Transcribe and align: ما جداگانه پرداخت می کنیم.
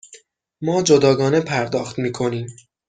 ما 0.61 0.81
جداگانه 0.81 1.41
پرداخت 1.41 1.99
می 1.99 2.11
کنیم. 2.11 2.47